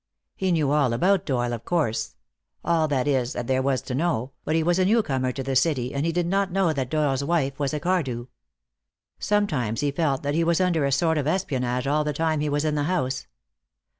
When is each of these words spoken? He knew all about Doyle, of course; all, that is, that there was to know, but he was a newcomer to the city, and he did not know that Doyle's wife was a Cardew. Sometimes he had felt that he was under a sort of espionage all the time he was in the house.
He 0.35 0.51
knew 0.51 0.71
all 0.71 0.93
about 0.93 1.27
Doyle, 1.27 1.53
of 1.53 1.63
course; 1.63 2.15
all, 2.65 2.87
that 2.87 3.07
is, 3.07 3.33
that 3.33 3.45
there 3.45 3.61
was 3.61 3.83
to 3.83 3.93
know, 3.93 4.31
but 4.43 4.55
he 4.55 4.63
was 4.63 4.79
a 4.79 4.85
newcomer 4.85 5.31
to 5.31 5.43
the 5.43 5.55
city, 5.55 5.93
and 5.93 6.07
he 6.07 6.11
did 6.11 6.25
not 6.25 6.51
know 6.51 6.73
that 6.73 6.89
Doyle's 6.89 7.23
wife 7.23 7.59
was 7.59 7.71
a 7.71 7.79
Cardew. 7.79 8.25
Sometimes 9.19 9.81
he 9.81 9.89
had 9.89 9.95
felt 9.95 10.23
that 10.23 10.33
he 10.33 10.43
was 10.43 10.59
under 10.59 10.85
a 10.85 10.91
sort 10.91 11.19
of 11.19 11.27
espionage 11.27 11.85
all 11.85 12.03
the 12.03 12.13
time 12.13 12.39
he 12.39 12.49
was 12.49 12.65
in 12.65 12.73
the 12.73 12.85
house. 12.85 13.27